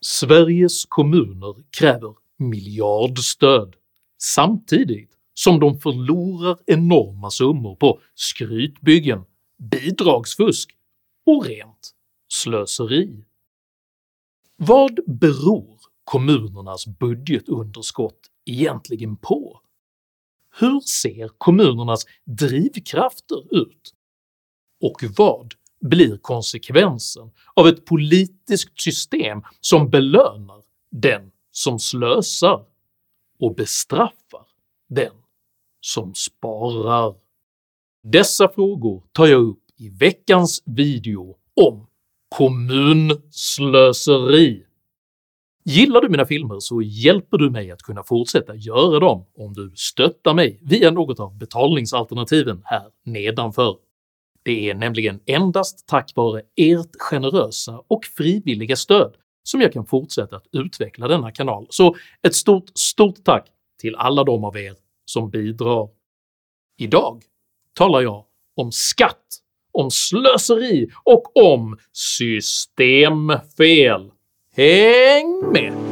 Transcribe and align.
Sveriges 0.00 0.84
kommuner 0.84 1.54
kräver 1.70 2.14
miljardstöd 2.36 3.76
samtidigt 4.18 5.10
som 5.34 5.60
de 5.60 5.78
förlorar 5.78 6.58
enorma 6.66 7.30
summor 7.30 7.76
på 7.76 8.00
skrytbyggen, 8.14 9.24
bidragsfusk 9.58 10.70
och 11.26 11.44
rent 11.44 11.94
slöseri. 12.28 13.24
Vad 14.56 15.00
beror 15.06 15.80
kommunernas 16.04 16.86
budgetunderskott 16.86 18.20
egentligen 18.44 19.16
på? 19.16 19.60
Hur 20.58 20.80
ser 20.80 21.28
kommunernas 21.38 22.06
drivkrafter 22.24 23.54
ut? 23.54 23.94
Och 24.80 25.04
vad 25.16 25.54
blir 25.80 26.16
konsekvensen 26.16 27.30
av 27.54 27.68
ett 27.68 27.84
politiskt 27.84 28.80
system 28.80 29.42
som 29.60 29.90
belönar 29.90 30.62
den 30.90 31.30
som 31.52 31.78
slösar 31.78 32.64
och 33.38 33.54
bestraffar 33.54 34.46
den 34.88 35.12
som 35.80 36.14
sparar? 36.14 37.14
Dessa 38.02 38.48
frågor 38.48 39.04
tar 39.12 39.26
jag 39.26 39.42
upp 39.42 39.62
i 39.76 39.88
veckans 39.88 40.62
video 40.66 41.36
om 41.56 41.86
kommunslöseri. 42.28 44.66
Gillar 45.64 46.00
du 46.00 46.08
mina 46.08 46.26
filmer 46.26 46.60
så 46.60 46.82
hjälper 46.82 47.38
du 47.38 47.50
mig 47.50 47.70
att 47.70 47.82
kunna 47.82 48.02
fortsätta 48.02 48.54
göra 48.54 48.98
dem 48.98 49.26
om 49.34 49.52
du 49.52 49.72
stöttar 49.74 50.34
mig 50.34 50.60
via 50.62 50.90
något 50.90 51.20
av 51.20 51.38
betalningsalternativen 51.38 52.62
här 52.64 52.86
nedanför. 53.04 53.76
Det 54.42 54.70
är 54.70 54.74
nämligen 54.74 55.20
endast 55.26 55.88
tack 55.88 56.12
vare 56.14 56.42
ert 56.56 56.96
generösa 56.98 57.82
och 57.88 58.04
frivilliga 58.04 58.76
stöd 58.76 59.14
som 59.42 59.60
jag 59.60 59.72
kan 59.72 59.86
fortsätta 59.86 60.36
att 60.36 60.46
utveckla 60.52 61.08
denna 61.08 61.32
kanal, 61.32 61.66
så 61.70 61.96
ett 62.22 62.34
stort, 62.34 62.64
stort 62.74 63.24
tack 63.24 63.48
till 63.80 63.96
alla 63.96 64.24
de 64.24 64.44
av 64.44 64.56
er 64.56 64.74
som 65.04 65.30
bidrar. 65.30 65.88
Idag 66.78 67.22
talar 67.74 68.00
jag 68.00 68.24
om 68.56 68.72
skatt, 68.72 69.26
om 69.72 69.90
slöseri 69.90 70.90
och 71.04 71.36
om 71.36 71.78
systemfel. 71.92 73.30
Häng 74.56 75.52
med! 75.52 75.89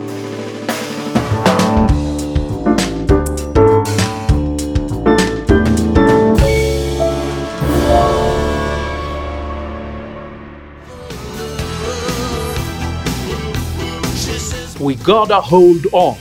We 14.81 14.95
gotta 14.95 15.41
hold 15.41 15.87
on 15.93 16.17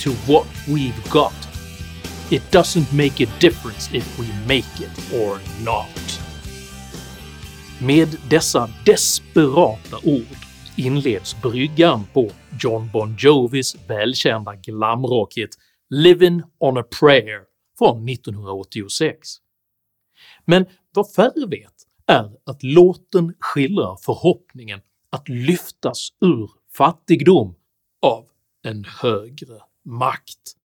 to 0.00 0.10
what 0.10 0.46
we've 0.68 1.10
got. 1.10 1.32
It 2.30 2.42
doesn't 2.50 2.92
make 2.92 3.20
a 3.20 3.28
difference 3.40 3.94
if 3.94 4.18
we 4.18 4.26
make 4.48 4.80
it 4.80 5.14
or 5.14 5.38
not. 5.64 6.20
Med 7.80 8.08
dessa 8.30 8.68
desperata 8.86 9.96
ord 10.04 10.36
inleds 10.76 11.42
bryggan 11.42 12.04
på 12.12 12.30
John 12.60 12.90
Bon 12.92 13.16
Jovis 13.18 13.76
välkända 13.88 14.54
glamrocket 14.54 15.50
“Livin' 15.90 16.42
on 16.58 16.78
a 16.78 16.84
prayer” 17.00 17.40
från 17.78 18.08
1986. 18.08 19.28
Men 20.44 20.66
vad 20.94 21.12
färre 21.12 21.46
vet 21.46 21.74
är 22.06 22.30
att 22.46 22.62
låten 22.62 23.34
skildrar 23.40 23.96
förhoppningen 23.96 24.80
att 25.10 25.28
lyftas 25.28 26.08
ur 26.20 26.50
fattigdom 26.76 27.55
av 28.06 28.24
en 28.62 28.84
högre 28.84 29.60
makt. 29.84 30.56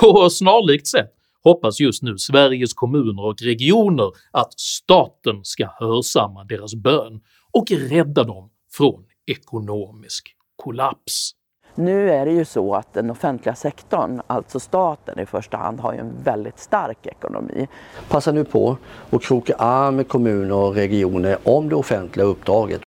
På 0.00 0.30
snarlikt 0.30 0.86
sätt 0.86 1.14
hoppas 1.42 1.80
just 1.80 2.02
nu 2.02 2.18
Sveriges 2.18 2.74
kommuner 2.74 3.24
och 3.24 3.42
regioner 3.42 4.12
att 4.30 4.60
staten 4.60 5.40
ska 5.44 5.68
hörsamma 5.78 6.44
deras 6.44 6.74
bön 6.74 7.20
och 7.52 7.70
rädda 7.70 8.24
dem 8.24 8.50
från 8.72 9.04
ekonomisk 9.26 10.36
kollaps. 10.56 11.34
Nu 11.74 12.10
är 12.10 12.26
det 12.26 12.32
ju 12.32 12.44
så 12.44 12.74
att 12.74 12.94
den 12.94 13.10
offentliga 13.10 13.54
sektorn, 13.54 14.22
alltså 14.26 14.60
staten 14.60 15.18
i 15.18 15.26
första 15.26 15.56
hand, 15.56 15.80
har 15.80 15.92
ju 15.92 15.98
en 15.98 16.22
väldigt 16.22 16.58
stark 16.58 17.06
ekonomi. 17.06 17.68
Passa 18.08 18.32
nu 18.32 18.44
på 18.44 18.76
och 19.10 19.22
kroka 19.22 19.54
arm 19.54 19.96
med 19.96 20.08
kommuner 20.08 20.54
och 20.54 20.74
regioner 20.74 21.38
om 21.42 21.68
det 21.68 21.74
offentliga 21.74 22.26
uppdraget. 22.26 22.83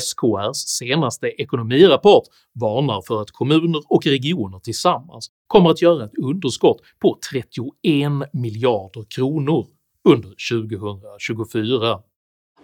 SKRs 0.00 0.56
senaste 0.56 1.26
ekonomirapport 1.28 2.24
varnar 2.60 3.02
för 3.06 3.20
att 3.20 3.30
kommuner 3.30 3.82
och 3.88 4.06
regioner 4.06 4.58
tillsammans 4.58 5.30
kommer 5.46 5.70
att 5.70 5.82
göra 5.82 6.04
ett 6.04 6.18
underskott 6.18 6.80
på 6.98 7.18
31 7.30 8.32
miljarder 8.32 9.04
kronor 9.08 9.66
under 10.08 10.34
2024. 10.60 12.02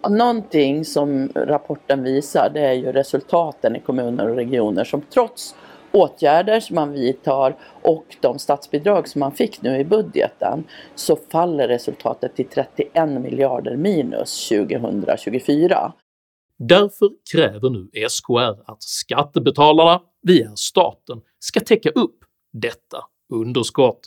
Någonting 0.09 0.85
som 0.85 1.31
rapporten 1.35 2.03
visar 2.03 2.49
det 2.53 2.61
är 2.61 2.73
ju 2.73 2.91
resultaten 2.91 3.75
i 3.75 3.79
kommuner 3.79 4.29
och 4.29 4.35
regioner 4.35 4.83
som 4.83 5.01
trots 5.01 5.55
åtgärder 5.91 6.59
som 6.59 6.75
man 6.75 6.91
vidtar 6.91 7.55
och 7.81 8.05
de 8.21 8.39
statsbidrag 8.39 9.07
som 9.07 9.19
man 9.19 9.31
fick 9.31 9.61
nu 9.61 9.77
i 9.77 9.85
budgeten 9.85 10.63
så 10.95 11.15
faller 11.15 11.67
resultatet 11.67 12.35
till 12.35 12.47
31 12.47 13.09
miljarder 13.09 13.75
minus 13.75 14.49
2024. 14.49 15.93
Därför 16.59 17.09
kräver 17.31 17.69
nu 17.69 17.89
SKR 18.09 18.71
att 18.71 18.83
skattebetalarna 18.83 20.01
via 20.21 20.55
staten 20.55 21.21
ska 21.39 21.59
täcka 21.59 21.89
upp 21.89 22.15
detta 22.53 22.97
underskott. 23.33 23.99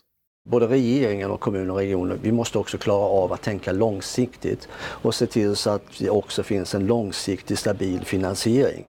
Både 0.51 0.67
regeringen 0.67 1.31
och 1.31 1.41
kommuner 1.41 1.71
och 1.71 1.77
regioner, 1.77 2.19
vi 2.23 2.33
måste 2.33 2.59
också 2.59 2.79
klara 2.79 3.05
av 3.05 3.33
att 3.33 3.43
tänka 3.43 3.73
långsiktigt 3.73 4.69
och 4.75 5.15
se 5.15 5.27
till 5.27 5.57
så 5.57 5.71
att 5.71 5.99
det 5.99 6.11
också 6.11 6.43
finns 6.43 6.75
en 6.75 6.87
långsiktig 6.87 7.59
stabil 7.59 8.01
finansiering. 8.05 8.85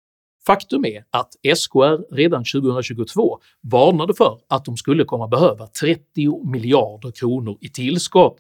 Faktum 0.47 0.85
är 0.85 1.05
att 1.11 1.33
SKR 1.57 2.15
redan 2.15 2.45
2022 2.45 3.39
varnade 3.61 4.15
för 4.15 4.39
att 4.49 4.65
de 4.65 4.77
skulle 4.77 5.05
komma 5.05 5.29
behöva 5.29 5.67
30 5.67 6.51
miljarder 6.53 7.11
kronor 7.11 7.59
i 7.61 7.69
tillskott, 7.69 8.39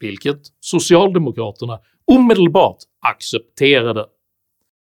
vilket 0.00 0.40
socialdemokraterna 0.60 1.80
omedelbart 2.04 2.78
accepterade. 3.00 4.06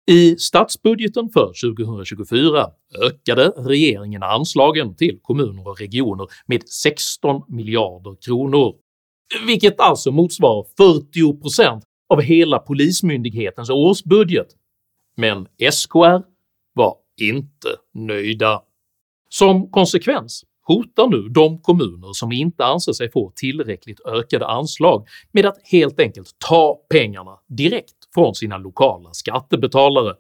I 0.07 0.37
statsbudgeten 0.37 1.29
för 1.29 1.53
2024 1.75 2.67
ökade 3.03 3.49
regeringen 3.49 4.23
anslagen 4.23 4.97
till 4.97 5.19
kommuner 5.23 5.69
och 5.69 5.81
regioner 5.81 6.27
med 6.47 6.69
16 6.69 7.43
miljarder 7.49 8.17
kronor, 8.27 8.75
vilket 9.47 9.81
alltså 9.81 10.11
motsvarar 10.11 10.67
40% 10.79 11.83
av 12.09 12.21
hela 12.21 12.59
Polismyndighetens 12.59 13.71
årsbudget. 13.71 14.47
Men 15.17 15.47
SKR 15.73 16.23
var 16.75 16.97
inte 17.21 17.69
nöjda. 17.95 18.63
Som 19.29 19.71
konsekvens 19.71 20.45
hotar 20.67 21.07
nu 21.07 21.29
de 21.29 21.61
kommuner 21.61 22.13
som 22.13 22.33
inte 22.33 22.65
anser 22.65 22.93
sig 22.93 23.11
få 23.11 23.33
tillräckligt 23.37 24.01
ökade 24.07 24.47
anslag 24.47 25.07
med 25.33 25.47
att 25.47 25.59
helt 25.65 26.01
enkelt 26.01 26.37
ta 26.49 26.81
pengarna 26.91 27.39
direkt 27.49 27.97
från 28.15 28.35
sina 28.35 28.59
lokala 28.59 29.13
skattebetalare, 29.13 30.15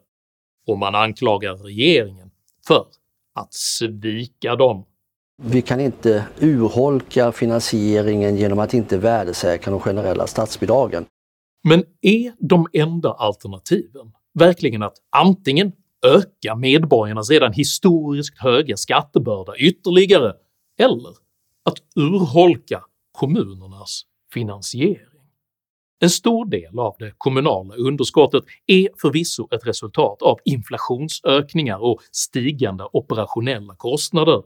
och 0.66 0.78
man 0.78 0.94
anklagar 0.94 1.54
regeringen 1.54 2.30
för 2.66 2.86
att 3.34 3.54
svika 3.54 4.56
dem. 4.56 4.84
Vi 5.42 5.62
kan 5.62 5.80
inte 5.80 6.26
urholka 6.40 7.32
finansieringen 7.32 8.36
genom 8.36 8.58
att 8.58 8.74
inte 8.74 8.98
värdesäkra 8.98 9.70
de 9.70 9.80
generella 9.80 10.26
statsbidragen. 10.26 11.06
Men 11.68 11.84
är 12.00 12.32
de 12.38 12.66
enda 12.72 13.12
alternativen 13.12 14.12
verkligen 14.34 14.82
att 14.82 14.96
antingen 15.16 15.72
öka 16.06 16.54
medborgarnas 16.54 17.30
redan 17.30 17.52
historiskt 17.52 18.38
höga 18.38 18.76
skattebörda 18.76 19.56
ytterligare, 19.56 20.32
eller 20.78 21.10
att 21.64 21.76
urholka 21.96 22.84
kommunernas 23.12 24.02
finansiering? 24.32 25.13
En 26.00 26.10
stor 26.10 26.46
del 26.46 26.78
av 26.78 26.96
det 26.98 27.12
kommunala 27.18 27.74
underskottet 27.74 28.44
är 28.66 28.88
förvisso 29.00 29.48
ett 29.50 29.66
resultat 29.66 30.22
av 30.22 30.38
inflationsökningar 30.44 31.78
och 31.78 32.00
stigande 32.12 32.88
operationella 32.92 33.74
kostnader, 33.76 34.42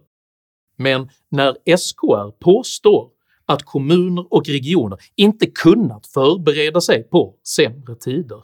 men 0.77 1.09
när 1.29 1.77
SKR 1.77 2.31
påstår 2.31 3.11
att 3.47 3.63
kommuner 3.63 4.33
och 4.33 4.47
regioner 4.47 4.99
inte 5.17 5.47
kunnat 5.47 6.07
förbereda 6.07 6.81
sig 6.81 7.03
på 7.03 7.35
sämre 7.45 7.95
tider, 7.95 8.43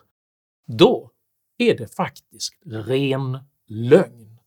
då 0.67 1.11
är 1.59 1.77
det 1.77 1.97
faktiskt 1.97 2.55
ren 2.67 3.39
lögn. 3.69 4.39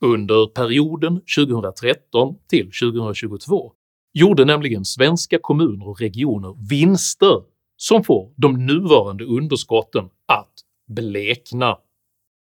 Under 0.00 0.46
perioden 0.46 1.20
2013 1.36 2.36
till 2.48 2.70
2022 2.82 3.72
gjorde 4.12 4.44
nämligen 4.44 4.84
svenska 4.84 5.38
kommuner 5.38 5.88
och 5.88 6.00
regioner 6.00 6.68
vinster 6.68 7.42
som 7.76 8.04
får 8.04 8.32
de 8.36 8.66
nuvarande 8.66 9.24
underskotten 9.24 10.04
att 10.26 10.52
blekna. 10.88 11.78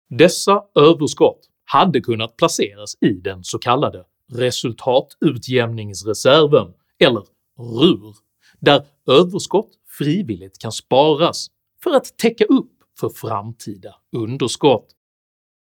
Dessa 0.09 0.63
överskott 0.75 1.41
hade 1.65 2.01
kunnat 2.01 2.37
placeras 2.37 2.95
i 3.01 3.13
den 3.13 3.45
så 3.45 3.59
kallade 3.59 4.05
resultatutjämningsreserven, 4.33 6.73
eller 6.99 7.23
RUR, 7.59 8.17
där 8.61 8.87
överskott 9.07 9.71
frivilligt 9.99 10.59
kan 10.59 10.73
sparas 10.73 11.47
för 11.83 11.91
att 11.91 12.19
täcka 12.19 12.45
upp 12.45 12.73
för 13.01 13.09
framtida 13.09 13.95
underskott. 14.17 14.97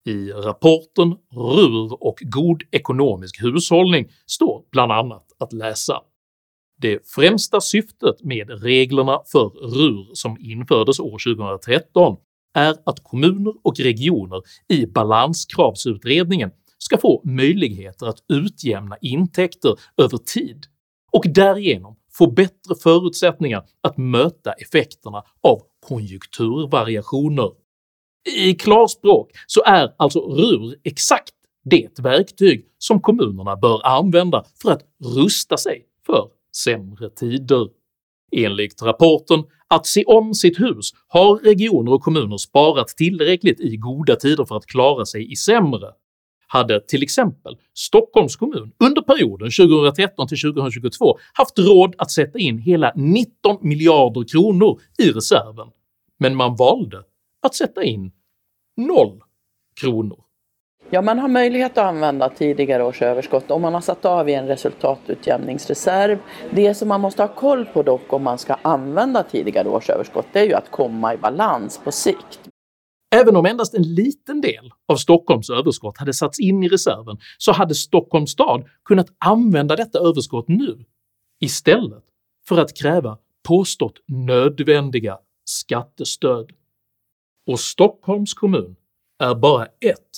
I 0.06 0.32
rapporten 0.32 1.16
“RUR 1.32 2.04
och 2.04 2.20
god 2.22 2.64
ekonomisk 2.72 3.44
hushållning” 3.44 4.12
står 4.26 4.64
bland 4.72 4.92
annat 4.92 5.26
att 5.40 5.54
läsa 5.54 6.02
det 6.82 7.10
främsta 7.10 7.62
syftet 7.62 8.24
med 8.24 8.64
reglerna 8.64 9.20
för 9.32 9.50
RUR 9.50 10.14
som 10.14 10.38
infördes 10.40 11.00
år 11.00 11.36
2013 11.36 12.18
är 12.54 12.76
att 12.86 13.04
kommuner 13.04 13.54
och 13.64 13.80
regioner 13.80 14.42
i 14.68 14.86
balanskravsutredningen 14.86 16.52
ska 16.78 16.98
få 16.98 17.22
möjligheter 17.26 18.06
att 18.06 18.24
utjämna 18.30 18.98
intäkter 19.02 19.76
över 19.98 20.18
tid 20.18 20.66
och 21.12 21.24
därigenom 21.28 21.96
få 22.14 22.32
bättre 22.32 22.76
förutsättningar 22.84 23.66
att 23.82 23.98
möta 23.98 24.54
effekterna 24.54 25.24
av 25.42 25.62
konjunkturvariationer. 25.88 27.52
I 28.38 28.54
klarspråk 28.54 29.32
så 29.48 29.64
är 29.64 29.94
alltså 29.98 30.20
RUR 30.20 30.76
exakt 30.84 31.34
det 31.64 32.00
verktyg 32.00 32.66
som 32.78 33.02
kommunerna 33.02 33.56
bör 33.56 33.86
använda 33.86 34.46
för 34.62 34.72
att 34.72 34.82
rusta 35.16 35.58
sig 35.58 35.86
för 36.06 36.30
sämre 36.64 37.10
tider. 37.10 37.68
Enligt 38.32 38.82
rapporten 38.82 39.44
“Att 39.68 39.86
se 39.86 40.04
om 40.04 40.34
sitt 40.34 40.60
hus” 40.60 40.92
har 41.08 41.36
regioner 41.38 41.94
och 41.94 42.02
kommuner 42.02 42.38
sparat 42.38 42.88
tillräckligt 42.88 43.60
i 43.60 43.78
goda 43.78 44.16
tider 44.16 44.46
för 44.46 44.56
att 44.56 44.66
klara 44.66 45.06
sig 45.06 45.32
i 45.32 45.36
sämre, 45.36 45.92
hade 46.48 46.88
till 46.88 47.04
exempel 47.04 47.58
Stockholms 47.74 48.36
kommun 48.36 48.72
under 48.80 49.02
perioden 49.02 49.50
2013-2022 49.50 51.18
haft 51.34 51.60
råd 51.60 51.96
att 51.98 52.12
sätta 52.12 52.40
in 52.40 52.58
hela 52.58 52.94
19 52.96 53.58
miljarder 53.62 54.24
kronor 54.32 54.82
i 54.98 55.12
reserven, 55.12 55.68
men 56.20 56.36
man 56.36 56.56
valde 56.56 57.04
att 57.42 57.56
sätta 57.56 57.84
in 57.84 58.12
0 58.78 59.22
kronor. 59.82 60.25
Ja, 60.90 61.02
man 61.02 61.20
har 61.20 61.28
möjlighet 61.28 61.78
att 61.78 61.86
använda 61.86 62.30
tidigare 62.30 62.84
års 62.84 63.02
överskott 63.02 63.52
om 63.52 63.62
man 63.62 63.74
har 63.74 63.82
satt 63.82 64.06
av 64.06 64.30
i 64.30 64.34
en 64.34 64.48
resultatutjämningsreserv. 64.48 66.20
Det 66.52 66.74
som 66.74 66.88
man 66.88 67.02
måste 67.02 67.24
ha 67.24 67.36
koll 67.36 67.66
på 67.66 67.84
dock 67.84 68.14
om 68.14 68.24
man 68.24 68.38
ska 68.38 68.54
använda 68.54 69.24
tidigare 69.24 69.70
års 69.70 69.90
överskott, 69.90 70.26
det 70.34 70.40
är 70.40 70.44
ju 70.44 70.54
att 70.54 70.72
komma 70.72 71.14
i 71.14 71.18
balans 71.18 71.82
på 71.84 71.92
sikt. 71.92 72.40
Även 73.16 73.36
om 73.36 73.46
endast 73.46 73.74
en 73.74 73.94
liten 73.94 74.42
del 74.42 74.72
av 74.88 74.96
Stockholms 74.96 75.50
överskott 75.50 75.98
hade 75.98 76.14
satts 76.14 76.40
in 76.40 76.64
i 76.64 76.68
reserven 76.68 77.18
så 77.38 77.52
hade 77.52 77.76
Stockholms 77.76 78.32
stad 78.32 78.66
kunnat 78.84 79.08
använda 79.18 79.76
detta 79.76 80.00
överskott 80.00 80.48
nu 80.48 80.86
istället 81.40 82.04
för 82.48 82.58
att 82.58 82.78
kräva 82.78 83.18
påstått 83.48 84.02
nödvändiga 84.08 85.18
skattestöd. 85.46 86.52
Och 87.48 87.60
Stockholms 87.60 88.34
kommun 88.34 88.76
är 89.24 89.36
bara 89.36 89.66
ett 89.66 90.10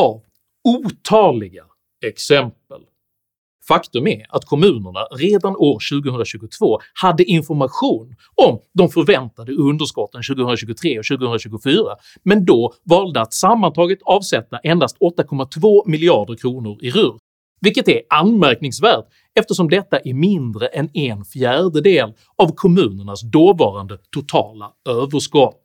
av 0.00 0.22
otaliga 0.64 1.64
exempel. 2.06 2.80
Faktum 3.68 4.06
är 4.06 4.26
att 4.28 4.44
kommunerna 4.44 5.00
redan 5.18 5.56
år 5.56 5.78
2022 6.02 6.78
hade 6.94 7.24
information 7.24 8.14
om 8.34 8.60
de 8.74 8.88
förväntade 8.88 9.52
underskotten 9.52 10.22
2023 10.22 10.98
och 10.98 11.04
2024, 11.04 11.82
men 12.22 12.44
då 12.44 12.72
valde 12.84 13.20
att 13.20 13.32
sammantaget 13.32 13.98
avsätta 14.04 14.58
endast 14.58 14.96
8,2 14.98 15.82
miljarder 15.86 16.34
kronor 16.34 16.78
i 16.80 16.90
RUR, 16.90 17.18
vilket 17.60 17.88
är 17.88 18.02
anmärkningsvärt 18.10 19.04
eftersom 19.40 19.68
detta 19.68 19.98
är 19.98 20.14
mindre 20.14 20.66
än 20.66 20.90
en 20.94 21.24
fjärdedel 21.24 22.12
av 22.36 22.54
kommunernas 22.54 23.22
dåvarande 23.22 23.98
totala 24.14 24.72
överskott. 24.88 25.60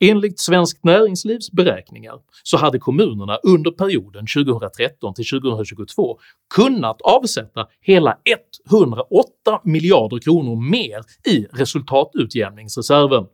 Enligt 0.00 0.40
Svenskt 0.40 0.84
Näringslivs 0.84 1.50
beräkningar 1.52 2.14
så 2.42 2.56
hade 2.56 2.78
kommunerna 2.78 3.36
under 3.36 3.70
perioden 3.70 4.26
2013 4.34 5.14
till 5.14 5.28
2022 5.28 6.18
kunnat 6.54 7.02
avsätta 7.02 7.66
hela 7.80 8.18
108 8.70 9.60
miljarder 9.64 10.18
kronor 10.18 10.70
mer 10.70 11.00
i 11.32 11.46
resultatutjämningsreserven. 11.52 13.26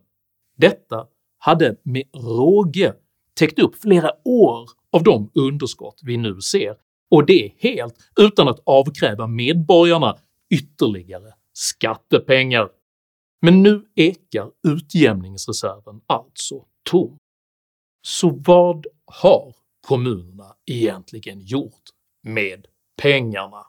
Detta 0.57 1.05
hade 1.37 1.75
med 1.83 2.03
råge 2.13 2.93
täckt 3.39 3.59
upp 3.59 3.81
flera 3.81 4.11
år 4.25 4.69
av 4.91 5.03
de 5.03 5.31
underskott 5.33 5.99
vi 6.03 6.17
nu 6.17 6.41
ser, 6.41 6.75
och 7.11 7.25
det 7.25 7.51
helt 7.57 7.95
utan 8.19 8.47
att 8.47 8.59
avkräva 8.65 9.27
medborgarna 9.27 10.15
ytterligare 10.49 11.33
skattepengar. 11.53 12.69
Men 13.45 13.63
nu 13.63 13.85
ekar 13.95 14.51
utjämningsreserven 14.67 16.01
alltså 16.07 16.65
tom. 16.89 17.17
Så 18.01 18.29
vad 18.45 18.85
har 19.05 19.55
kommunerna 19.87 20.55
egentligen 20.65 21.41
gjort 21.41 21.83
med 22.23 22.65
pengarna? 23.01 23.65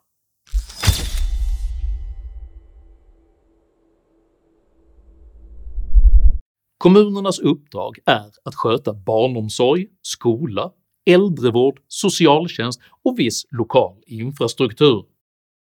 Kommunernas 6.78 7.38
uppdrag 7.38 7.98
är 8.06 8.32
att 8.44 8.54
sköta 8.54 8.94
barnomsorg, 8.94 9.86
skola, 10.02 10.72
äldrevård, 11.06 11.80
socialtjänst 11.88 12.80
och 13.04 13.18
viss 13.18 13.42
lokal 13.50 14.02
infrastruktur. 14.06 15.04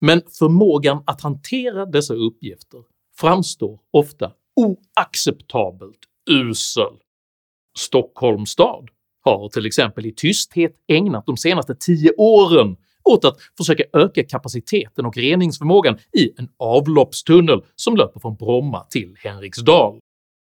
Men 0.01 0.21
förmågan 0.39 1.03
att 1.05 1.21
hantera 1.21 1.85
dessa 1.85 2.13
uppgifter 2.13 2.83
framstår 3.21 3.79
ofta 3.91 4.31
oacceptabelt 4.55 5.99
usel. 6.29 6.97
Stockholms 7.77 8.49
stad 8.49 8.89
har 9.21 9.49
till 9.49 9.65
exempel 9.65 10.05
i 10.05 10.13
tysthet 10.13 10.75
ägnat 10.87 11.25
de 11.25 11.37
senaste 11.37 11.75
10 11.75 12.11
åren 12.17 12.77
åt 13.03 13.25
att 13.25 13.37
försöka 13.57 13.83
öka 13.93 14.23
kapaciteten 14.23 15.05
och 15.05 15.17
reningsförmågan 15.17 15.97
i 16.17 16.31
en 16.37 16.49
avloppstunnel 16.57 17.61
som 17.75 17.95
löper 17.95 18.19
från 18.19 18.35
Bromma 18.35 18.83
till 18.83 19.15
Henriksdal. 19.17 19.99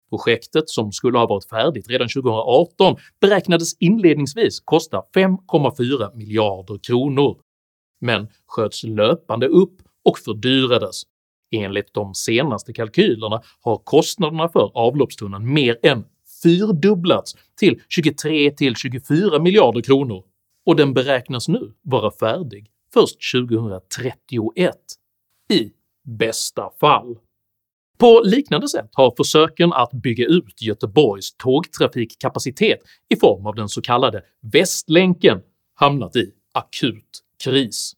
Projektet, 0.10 0.70
som 0.70 0.92
skulle 0.92 1.18
ha 1.18 1.28
varit 1.28 1.50
färdigt 1.50 1.90
redan 1.90 2.10
2018, 2.10 2.96
beräknades 3.22 3.78
inledningsvis 3.80 4.60
kosta 4.60 5.04
5,4 5.16 6.16
miljarder 6.16 6.78
kronor, 6.84 7.38
men 8.02 8.28
sköts 8.48 8.84
löpande 8.84 9.48
upp 9.48 9.82
och 10.06 10.18
fördyrades 10.20 11.04
Enligt 11.52 11.94
de 11.94 12.16
senaste 12.16 12.74
kalkylerna 12.74 13.42
har 13.62 13.78
kostnaderna 13.78 14.50
för 14.50 14.72
avloppstunneln 14.74 15.54
mer 15.54 15.78
än 15.84 16.04
fyrdubblats 16.44 17.36
till 17.60 17.82
23-24 17.98 19.40
miljarder 19.40 19.82
kronor 19.82 20.24
och 20.66 20.76
den 20.76 20.94
beräknas 20.94 21.48
nu 21.48 21.74
vara 21.82 22.12
färdig 22.12 22.68
först 22.94 23.18
2031 23.34 24.76
i 25.54 25.72
bästa 26.04 26.70
fall. 26.80 27.18
På 27.98 28.22
liknande 28.26 28.70
sätt 28.70 28.90
har 28.94 29.14
försöken 29.18 29.74
att 29.74 29.92
bygga 29.92 30.26
ut 30.26 30.62
Göteborgs 30.62 31.36
tågtrafikkapacitet 31.38 32.80
i 33.10 33.16
form 33.16 33.46
av 33.46 33.56
den 33.56 33.70
så 33.70 33.82
kallade 33.82 34.22
“Västlänken” 34.42 35.42
hamnat 35.74 36.16
i 36.16 36.32
akut 36.54 37.24
kris. 37.44 37.94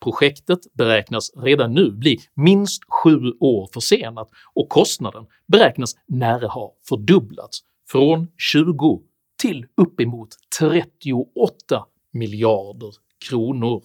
Projektet 0.00 0.58
beräknas 0.72 1.30
redan 1.36 1.74
nu 1.74 1.90
bli 1.90 2.18
minst 2.34 2.82
sju 2.88 3.32
år 3.40 3.68
försenat 3.74 4.30
och 4.54 4.68
kostnaden 4.68 5.26
beräknas 5.46 5.94
nära 6.08 6.48
ha 6.48 6.74
fördubblats 6.88 7.60
från 7.90 8.28
20 8.38 9.02
till 9.42 9.66
uppemot 9.76 10.28
38 10.60 11.86
miljarder 12.12 12.90
kronor. 13.28 13.82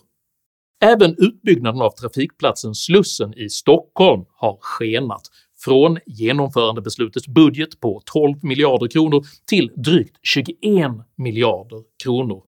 Även 0.83 1.15
utbyggnaden 1.17 1.81
av 1.81 1.91
trafikplatsen 1.91 2.75
Slussen 2.75 3.33
i 3.33 3.49
Stockholm 3.49 4.25
har 4.29 4.57
skenat 4.61 5.21
från 5.57 5.99
genomförandebeslutets 6.05 7.27
budget 7.27 7.79
på 7.79 8.01
12 8.05 8.35
miljarder 8.43 8.87
kronor 8.87 9.25
till 9.45 9.71
drygt 9.75 10.17
21 10.21 10.57
miljarder 11.15 11.83
kronor, 12.03 12.43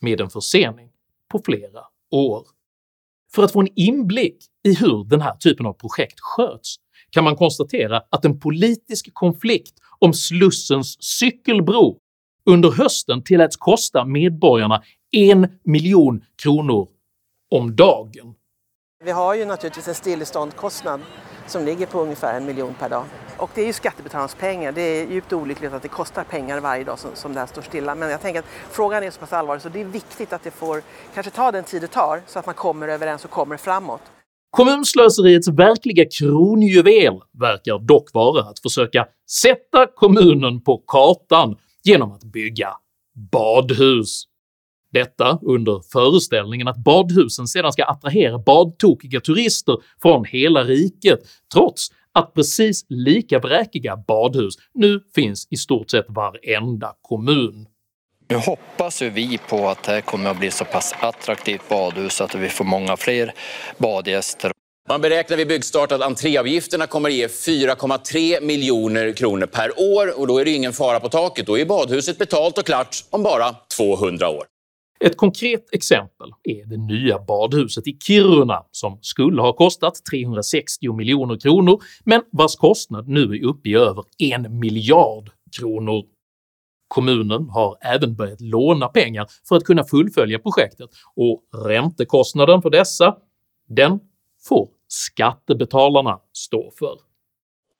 med 0.00 0.20
en 0.20 0.30
försening 0.30 0.90
på 1.30 1.40
flera 1.44 1.80
år. 2.10 2.55
För 3.36 3.42
att 3.42 3.52
få 3.52 3.60
en 3.60 3.68
inblick 3.76 4.36
i 4.68 4.74
hur 4.74 5.04
den 5.04 5.20
här 5.20 5.34
typen 5.36 5.66
av 5.66 5.72
projekt 5.72 6.20
sköts 6.20 6.76
kan 7.10 7.24
man 7.24 7.36
konstatera 7.36 8.02
att 8.10 8.24
en 8.24 8.40
politisk 8.40 9.14
konflikt 9.14 9.74
om 9.98 10.12
Slussens 10.14 10.96
cykelbro 11.00 11.98
under 12.46 12.70
hösten 12.70 13.24
tilläts 13.24 13.56
kosta 13.56 14.04
medborgarna 14.04 14.82
en 15.12 15.48
miljon 15.64 16.24
kronor 16.42 16.88
om 17.50 17.76
dagen. 17.76 18.34
Vi 19.04 19.10
har 19.10 19.34
ju 19.34 19.44
naturligtvis 19.44 19.88
en 19.88 19.94
stilleståndskostnad 19.94 21.00
som 21.46 21.64
ligger 21.64 21.86
på 21.86 22.00
ungefär 22.00 22.36
en 22.36 22.46
miljon 22.46 22.74
per 22.74 22.88
dag. 22.88 23.04
Och 23.36 23.50
det 23.54 23.62
är 23.62 23.66
ju 23.66 23.72
skattebetalarnas 23.72 24.34
pengar. 24.34 24.72
Det 24.72 24.80
är 24.80 25.06
djupt 25.06 25.32
olyckligt 25.32 25.72
att 25.72 25.82
det 25.82 25.88
kostar 25.88 26.24
pengar 26.24 26.60
varje 26.60 26.84
dag 26.84 26.98
som, 26.98 27.10
som 27.14 27.34
det 27.34 27.40
här 27.40 27.46
står 27.46 27.62
stilla. 27.62 27.94
Men 27.94 28.10
jag 28.10 28.20
tänker 28.20 28.40
att 28.40 28.46
frågan 28.70 29.02
är 29.02 29.10
så 29.10 29.20
pass 29.20 29.32
allvarlig 29.32 29.62
så 29.62 29.68
det 29.68 29.80
är 29.80 29.84
viktigt 29.84 30.32
att 30.32 30.42
det 30.42 30.50
får 30.50 30.82
kanske 31.14 31.32
ta 31.32 31.52
den 31.52 31.64
tid 31.64 31.82
det 31.82 31.88
tar 31.88 32.22
så 32.26 32.38
att 32.38 32.46
man 32.46 32.54
kommer 32.54 32.88
överens 32.88 33.24
och 33.24 33.30
kommer 33.30 33.56
framåt. 33.56 34.00
Kommunslöseriets 34.50 35.48
verkliga 35.48 36.04
kronjuvel 36.18 37.20
verkar 37.38 37.78
dock 37.78 38.14
vara 38.14 38.42
att 38.42 38.58
försöka 38.58 39.06
sätta 39.30 39.86
kommunen 39.94 40.60
på 40.60 40.82
kartan 40.86 41.56
genom 41.84 42.12
att 42.12 42.24
bygga 42.24 42.68
badhus. 43.32 44.24
Detta 44.96 45.38
under 45.42 45.80
föreställningen 45.92 46.68
att 46.68 46.76
badhusen 46.76 47.46
sedan 47.46 47.72
ska 47.72 47.84
attrahera 47.84 48.38
badtokiga 48.38 49.20
turister 49.20 49.76
från 50.02 50.24
hela 50.24 50.64
riket, 50.64 51.20
trots 51.52 51.88
att 52.12 52.34
precis 52.34 52.84
lika 52.88 53.40
bräkiga 53.40 53.96
badhus 53.96 54.54
nu 54.74 55.00
finns 55.14 55.48
i 55.50 55.56
stort 55.56 55.90
sett 55.90 56.06
varenda 56.08 56.92
kommun. 57.02 57.66
Nu 58.28 58.36
hoppas 58.36 59.02
ju 59.02 59.10
vi 59.10 59.38
på 59.48 59.68
att 59.68 59.82
det 59.82 59.92
här 59.92 60.00
kommer 60.00 60.30
att 60.30 60.38
bli 60.38 60.50
så 60.50 60.64
pass 60.64 60.94
attraktivt 61.00 61.68
badhus 61.68 62.20
att 62.20 62.34
vi 62.34 62.48
får 62.48 62.64
många 62.64 62.96
fler 62.96 63.32
badgäster. 63.78 64.52
Man 64.88 65.00
beräknar 65.00 65.36
vid 65.36 65.48
byggstart 65.48 65.92
att 65.92 66.02
entréavgifterna 66.02 66.86
kommer 66.86 67.08
att 67.08 67.14
ge 67.14 67.26
4,3 67.26 68.40
miljoner 68.40 69.12
kronor 69.12 69.46
per 69.46 69.80
år 69.96 70.20
och 70.20 70.26
då 70.26 70.38
är 70.38 70.44
det 70.44 70.50
ingen 70.50 70.72
fara 70.72 71.00
på 71.00 71.08
taket. 71.08 71.46
Då 71.46 71.58
är 71.58 71.64
badhuset 71.64 72.18
betalt 72.18 72.58
och 72.58 72.66
klart 72.66 73.04
om 73.10 73.22
bara 73.22 73.54
200 73.76 74.28
år. 74.28 74.44
Ett 75.00 75.16
konkret 75.16 75.74
exempel 75.74 76.30
är 76.42 76.66
det 76.66 76.76
nya 76.76 77.18
badhuset 77.18 77.86
i 77.86 77.98
Kiruna 78.06 78.64
som 78.70 78.98
skulle 79.00 79.42
ha 79.42 79.52
kostat 79.52 79.94
360 80.10 80.92
miljoner 80.92 81.38
kronor 81.38 81.82
men 82.04 82.22
vars 82.32 82.56
kostnad 82.56 83.08
nu 83.08 83.22
är 83.22 83.44
uppe 83.44 83.68
i 83.68 83.74
över 83.74 84.04
en 84.18 84.58
miljard 84.58 85.30
kronor. 85.58 86.04
Kommunen 86.88 87.48
har 87.48 87.76
även 87.80 88.16
börjat 88.16 88.40
låna 88.40 88.88
pengar 88.88 89.26
för 89.48 89.56
att 89.56 89.64
kunna 89.64 89.84
fullfölja 89.84 90.38
projektet 90.38 90.90
och 91.16 91.42
räntekostnaden 91.66 92.62
för 92.62 92.70
dessa, 92.70 93.16
den 93.68 94.00
får 94.48 94.68
skattebetalarna 94.88 96.18
stå 96.32 96.72
för. 96.78 96.98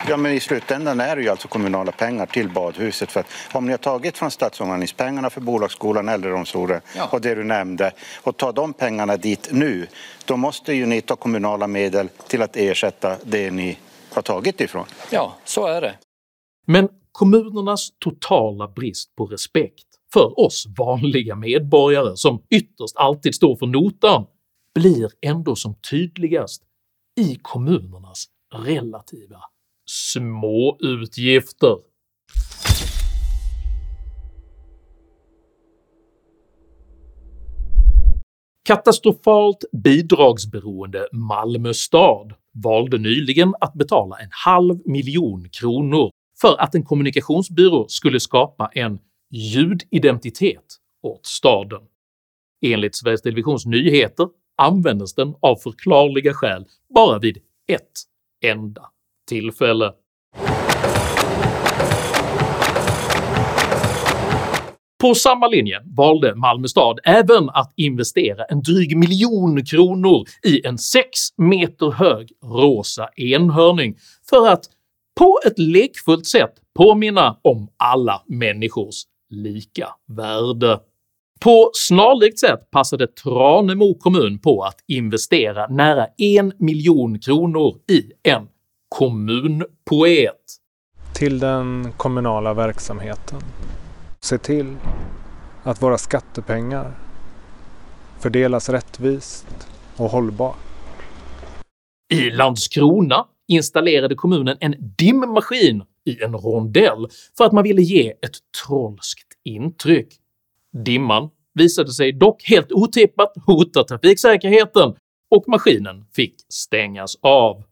Ja, 0.09 0.17
men 0.17 0.33
i 0.33 0.41
slutändan 0.41 1.01
är 1.01 1.17
det 1.17 1.23
ju 1.23 1.29
alltså 1.29 1.49
kommunala 1.49 1.93
pengar 1.93 2.27
till 2.27 2.51
badhuset. 2.51 3.13
För 3.13 3.21
att 3.21 3.27
om 3.53 3.67
ni 3.67 3.71
har 3.71 3.79
tagit 3.79 4.19
från 4.19 4.31
stadsomvandlingspengarna 4.31 5.31
för 5.31 5.41
bolagsskolan, 5.41 6.09
äldreomsorgen 6.09 6.81
ja. 6.97 7.09
och 7.13 7.21
det 7.21 7.35
du 7.35 7.45
nämnde 7.45 7.93
och 8.23 8.37
tar 8.37 8.53
de 8.53 8.73
pengarna 8.73 9.17
dit 9.17 9.49
nu, 9.53 9.87
då 10.25 10.37
måste 10.37 10.73
ju 10.73 10.87
ni 10.87 11.01
ta 11.01 11.17
kommunala 11.17 11.67
medel 11.67 12.09
till 12.29 12.43
att 12.43 12.57
ersätta 12.57 13.17
det 13.25 13.51
ni 13.51 13.79
har 14.13 14.23
tagit 14.23 14.61
ifrån. 14.61 14.85
Ja, 15.11 15.37
så 15.45 15.67
är 15.67 15.81
det. 15.81 15.95
Men 16.67 16.89
kommunernas 17.13 17.91
totala 17.99 18.69
brist 18.69 19.17
på 19.17 19.27
respekt 19.27 19.87
för 20.13 20.41
oss 20.41 20.67
vanliga 20.79 21.37
medborgare 21.37 22.17
som 22.17 22.43
ytterst 22.51 22.97
alltid 22.97 23.35
står 23.35 23.57
för 23.57 23.67
notan 23.67 24.27
blir 24.75 25.11
ändå 25.21 25.57
som 25.57 25.75
tydligast 25.91 26.63
i 27.21 27.39
kommunernas 27.43 28.27
relativa 28.55 29.41
små 29.87 30.79
utgifter. 30.81 31.77
Katastrofalt 38.67 39.65
bidragsberoende 39.73 41.09
Malmö 41.13 41.75
stad 41.75 42.35
valde 42.55 42.99
nyligen 42.99 43.55
att 43.61 43.75
betala 43.75 44.17
en 44.17 44.29
halv 44.31 44.79
miljon 44.85 45.49
kronor 45.53 46.11
för 46.41 46.61
att 46.61 46.75
en 46.75 46.85
kommunikationsbyrå 46.85 47.89
skulle 47.89 48.21
skapa 48.21 48.71
en 48.75 48.99
ljudidentitet 49.31 50.77
åt 51.03 51.27
staden. 51.27 51.83
Enligt 52.67 52.97
Sveriges 52.97 53.23
Televisions 53.23 53.67
nyheter 53.67 54.29
användes 54.57 55.15
den 55.15 55.35
av 55.41 55.57
förklarliga 55.57 56.35
skäl 56.35 56.65
bara 56.95 57.19
vid 57.19 57.39
ett 57.69 57.93
enda 58.45 58.83
tillfälle. 59.27 59.93
På 65.01 65.15
samma 65.15 65.49
linje 65.49 65.81
valde 65.97 66.35
Malmö 66.35 66.69
stad 66.69 66.99
även 67.05 67.51
att 67.51 67.73
investera 67.77 68.45
en 68.45 68.63
dryg 68.63 68.97
miljon 68.97 69.65
kronor 69.65 70.25
i 70.47 70.67
en 70.67 70.79
6 70.79 71.05
meter 71.37 71.91
hög 71.91 72.29
rosa 72.45 73.09
enhörning 73.17 73.97
för 74.31 74.49
att 74.49 74.65
på 75.19 75.39
ett 75.47 75.59
lekfullt 75.59 76.27
sätt 76.27 76.53
påminna 76.77 77.39
om 77.43 77.69
alla 77.77 78.23
människors 78.27 79.03
lika 79.31 79.89
värde. 80.09 80.81
På 81.41 81.71
snarlikt 81.73 82.39
sätt 82.39 82.71
passade 82.71 83.07
Tranemo 83.07 83.95
kommun 83.95 84.39
på 84.39 84.63
att 84.63 84.77
investera 84.89 85.67
nära 85.67 86.07
en 86.19 86.53
miljon 86.59 87.19
kronor 87.19 87.77
i 87.91 88.31
en 88.31 88.49
kommunpoet. 88.89 90.57
Till 91.15 91.39
den 91.39 91.93
kommunala 91.97 92.55
verksamheten. 92.55 93.41
Se 94.21 94.39
till 94.39 94.77
att 95.63 95.83
våra 95.83 95.99
skattepengar 95.99 96.93
fördelas 98.21 98.69
rättvist 98.69 99.47
och 99.97 100.11
hållbart. 100.11 100.57
I 102.15 102.31
Landskrona 102.31 103.27
installerade 103.49 104.15
kommunen 104.15 104.57
en 104.61 104.75
dimmaskin 104.99 105.83
i 106.05 106.23
en 106.23 106.35
rondell 106.35 107.09
för 107.39 107.45
att 107.45 107.53
man 107.53 107.65
ville 107.65 107.83
ge 107.83 108.11
ett 108.11 108.37
trolskt 108.67 109.29
intryck. 109.45 110.09
Dimman 110.85 111.31
visade 111.55 111.93
sig 111.93 112.13
dock 112.13 112.43
helt 112.45 112.73
otippat 112.73 113.33
hota 113.47 113.85
trafiksäkerheten 113.85 114.95
och 115.31 115.45
maskinen 115.49 116.05
fick 116.13 116.35
stängas 116.49 117.17
av. 117.21 117.65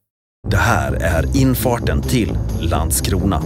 Det 0.50 0.56
här 0.56 0.92
är 0.92 1.36
infarten 1.36 2.02
till 2.02 2.38
Landskrona. 2.60 3.42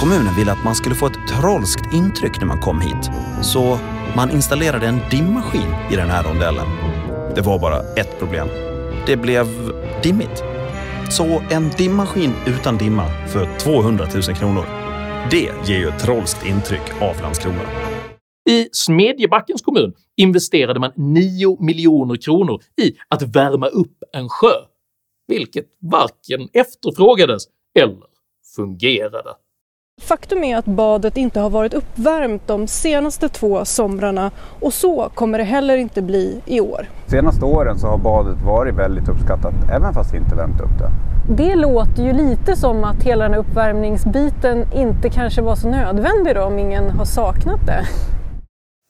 Kommunen 0.00 0.36
ville 0.36 0.52
att 0.52 0.64
man 0.64 0.74
skulle 0.74 0.94
få 0.94 1.06
ett 1.06 1.28
trolskt 1.28 1.94
intryck 1.94 2.38
när 2.40 2.46
man 2.46 2.60
kom 2.60 2.80
hit, 2.80 3.10
så 3.42 3.78
man 4.16 4.30
installerade 4.30 4.86
en 4.86 5.00
dimmaskin 5.10 5.74
i 5.92 5.96
den 5.96 6.10
här 6.10 6.22
rondellen. 6.22 6.66
Det 7.34 7.40
var 7.40 7.58
bara 7.58 7.94
ett 7.94 8.18
problem. 8.18 8.48
Det 9.06 9.16
blev 9.16 9.46
dimmigt. 10.02 10.42
Så 11.10 11.42
en 11.50 11.70
dimmaskin 11.78 12.32
utan 12.46 12.78
dimma 12.78 13.06
för 13.28 13.58
200 13.58 14.06
000 14.14 14.22
kronor. 14.22 14.64
Det 15.30 15.50
ger 15.66 15.78
ju 15.78 15.88
ett 15.88 15.98
trolskt 15.98 16.46
intryck 16.46 17.02
av 17.02 17.20
Landskrona. 17.22 17.60
I 18.50 18.68
Smedjebackens 18.72 19.62
kommun 19.62 19.92
investerade 20.16 20.80
man 20.80 20.92
9 20.96 21.56
miljoner 21.60 22.16
kronor 22.16 22.60
i 22.82 22.92
att 23.08 23.22
värma 23.22 23.66
upp 23.66 23.96
en 24.12 24.28
sjö 24.28 24.52
vilket 25.32 25.66
varken 25.80 26.48
efterfrågades 26.52 27.42
eller 27.78 28.06
fungerade. 28.56 29.30
Faktum 30.02 30.44
är 30.44 30.56
att 30.56 30.64
badet 30.64 31.16
inte 31.16 31.40
har 31.40 31.50
varit 31.50 31.74
uppvärmt 31.74 32.46
de 32.46 32.66
senaste 32.66 33.28
två 33.28 33.64
somrarna 33.64 34.30
och 34.60 34.74
så 34.74 35.10
kommer 35.14 35.38
det 35.38 35.44
heller 35.44 35.76
inte 35.76 36.02
bli 36.02 36.40
i 36.46 36.60
år. 36.60 36.88
De 37.04 37.10
senaste 37.10 37.44
åren 37.44 37.78
så 37.78 37.86
har 37.86 37.98
badet 37.98 38.42
varit 38.42 38.74
väldigt 38.74 39.08
uppskattat 39.08 39.54
även 39.72 39.94
fast 39.94 40.14
vi 40.14 40.18
inte 40.18 40.34
värmt 40.36 40.60
upp 40.60 40.78
det. 40.78 40.90
Det 41.36 41.54
låter 41.54 42.02
ju 42.02 42.12
lite 42.12 42.56
som 42.56 42.84
att 42.84 43.02
hela 43.02 43.24
den 43.24 43.32
här 43.32 43.40
uppvärmningsbiten 43.40 44.66
inte 44.74 45.10
kanske 45.10 45.42
var 45.42 45.54
så 45.54 45.68
nödvändig 45.68 46.34
då 46.34 46.42
om 46.42 46.58
ingen 46.58 46.90
har 46.90 47.04
saknat 47.04 47.66
det. 47.66 47.86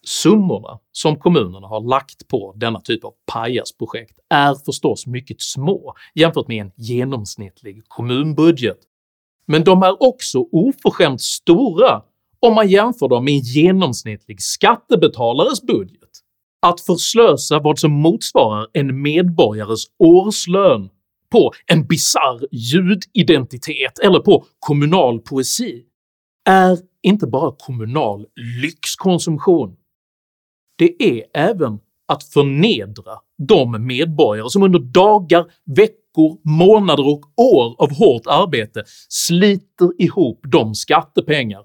Summorna 0.06 0.78
som 0.92 1.16
kommunerna 1.16 1.66
har 1.66 1.80
lagt 1.80 2.28
på 2.28 2.52
denna 2.56 2.80
typ 2.80 3.04
av 3.04 3.12
pajasprojekt 3.32 4.18
är 4.30 4.54
förstås 4.64 5.06
mycket 5.06 5.40
små 5.40 5.94
jämfört 6.14 6.48
med 6.48 6.60
en 6.60 6.72
genomsnittlig 6.76 7.82
kommunbudget, 7.88 8.78
men 9.46 9.64
de 9.64 9.82
är 9.82 10.02
också 10.02 10.38
oförskämt 10.52 11.20
stora 11.20 12.02
om 12.40 12.54
man 12.54 12.68
jämför 12.68 13.08
dem 13.08 13.24
med 13.24 13.34
en 13.34 13.40
genomsnittlig 13.40 14.42
skattebetalares 14.42 15.62
budget. 15.62 15.98
Att 16.62 16.80
förslösa 16.80 17.58
vad 17.58 17.78
som 17.78 17.92
motsvarar 17.92 18.66
en 18.72 19.02
medborgares 19.02 19.84
årslön 19.98 20.90
på 21.30 21.52
en 21.66 21.86
bizarr 21.86 22.46
ljudidentitet 22.52 23.98
eller 23.98 24.18
på 24.18 24.44
kommunal 24.58 25.20
poesi 25.20 25.84
är 26.44 26.78
inte 27.02 27.26
bara 27.26 27.54
kommunal 27.58 28.26
lyxkonsumtion 28.62 29.76
det 30.76 31.02
är 31.02 31.24
även 31.34 31.78
att 32.08 32.24
förnedra 32.24 33.18
de 33.38 33.86
medborgare 33.86 34.50
som 34.50 34.62
under 34.62 34.78
dagar, 34.78 35.46
veckor, 35.64 36.38
månader 36.44 37.06
och 37.06 37.20
år 37.36 37.82
av 37.82 37.92
hårt 37.94 38.26
arbete 38.26 38.84
sliter 39.08 40.02
ihop 40.02 40.40
de 40.42 40.74
skattepengar 40.74 41.62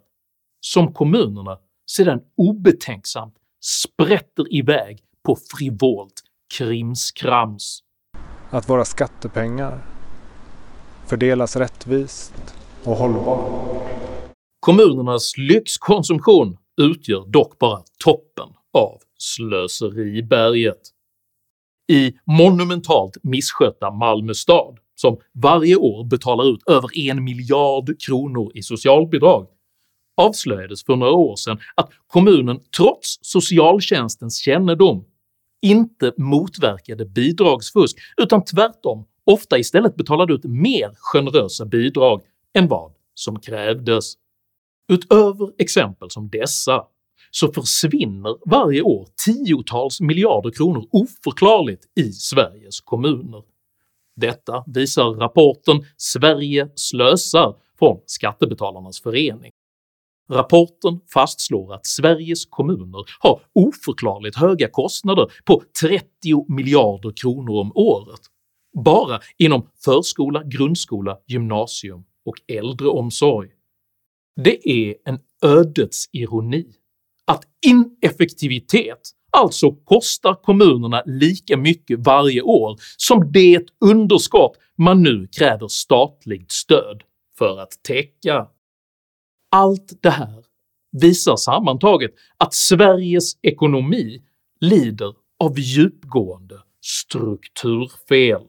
som 0.60 0.94
kommunerna 0.94 1.58
sedan 1.92 2.20
obetänksamt 2.38 3.34
sprätter 3.62 4.54
iväg 4.54 5.00
på 5.26 5.38
frivolt 5.52 6.24
krimskrams. 6.58 7.80
att 8.50 8.70
våra 8.70 8.86
skattepengar 8.86 9.86
fördelas 11.08 11.56
rättvist 11.56 12.34
och 12.84 12.96
hållbart. 12.96 13.68
Kommunernas 14.60 15.38
lyxkonsumtion 15.38 16.58
utgör 16.82 17.26
dock 17.28 17.60
bara 17.60 17.82
toppen 18.04 18.50
av 18.78 19.02
slöseriberget. 19.18 20.82
I 21.92 22.14
monumentalt 22.26 23.18
misskötta 23.24 23.92
Malmö 23.92 24.34
stad, 24.34 24.78
som 24.96 25.18
varje 25.34 25.76
år 25.76 26.04
betalar 26.04 26.54
ut 26.54 26.68
över 26.68 26.98
en 26.98 27.24
miljard 27.24 28.02
kronor 28.02 28.52
i 28.56 28.62
socialbidrag, 28.62 29.48
avslöjades 30.18 30.86
för 30.86 30.96
några 30.96 31.12
år 31.12 31.36
sedan 31.36 31.60
att 31.76 31.90
kommunen 32.08 32.60
trots 32.78 33.20
socialtjänstens 33.22 34.38
kännedom 34.38 35.06
inte 35.62 36.14
motverkade 36.18 37.06
bidragsfusk 37.06 37.98
utan 38.18 38.46
tvärtom 38.46 39.06
ofta 39.26 39.58
istället 39.58 39.96
betalade 39.96 40.34
ut 40.34 40.44
mer 40.44 40.92
generösa 40.96 41.66
bidrag 41.66 42.22
än 42.54 42.68
vad 42.68 42.94
som 43.14 43.40
krävdes. 43.40 44.14
Utöver 44.92 45.52
exempel 45.58 46.10
som 46.12 46.30
dessa 46.30 46.84
så 47.32 47.54
försvinner 47.54 48.50
varje 48.50 48.82
år 48.82 49.08
tiotals 49.26 50.02
miljarder 50.02 50.52
kronor 50.52 50.88
oförklarligt 50.92 51.84
i 52.00 52.12
Sveriges 52.12 52.82
kommuner. 52.82 53.44
Detta 54.16 54.64
visar 54.68 55.04
rapporten 55.04 55.86
“Sverige 55.98 56.70
slösar” 56.76 57.56
från 57.80 58.00
Skattebetalarnas 58.06 59.02
förening. 59.02 59.52
Rapporten 60.30 61.00
fastslår 61.14 61.74
att 61.74 61.86
Sveriges 61.86 62.46
kommuner 62.46 63.04
har 63.20 63.42
oförklarligt 63.54 64.38
höga 64.38 64.70
kostnader 64.70 65.32
på 65.46 65.64
30 65.82 66.54
miljarder 66.54 67.12
kronor 67.16 67.60
om 67.62 67.72
året, 67.76 68.20
bara 68.84 69.20
inom 69.38 69.70
förskola, 69.86 70.44
grundskola, 70.44 71.18
gymnasium 71.28 72.04
och 72.26 72.36
äldreomsorg. 72.48 73.50
Det 74.36 74.70
är 74.70 74.96
en 75.06 75.20
ödets 75.42 76.10
ironi 76.12 76.74
att 77.28 77.44
ineffektivitet 77.66 79.12
alltså 79.32 79.72
kostar 79.72 80.34
kommunerna 80.44 81.04
lika 81.06 81.58
mycket 81.58 82.00
varje 82.00 82.42
år 82.42 82.78
som 82.98 83.32
det 83.32 83.66
underskott 83.86 84.58
man 84.78 85.04
nu 85.04 85.28
kräver 85.28 85.68
statligt 85.68 86.52
stöd 86.52 87.04
för 87.38 87.60
att 87.60 87.72
täcka. 87.88 88.48
Allt 89.52 90.00
det 90.02 90.10
här 90.10 90.44
visar 91.02 91.36
sammantaget 91.36 92.12
att 92.38 92.54
Sveriges 92.54 93.38
ekonomi 93.42 94.22
lider 94.60 95.14
av 95.40 95.60
djupgående 95.60 96.56
strukturfel. 96.82 98.42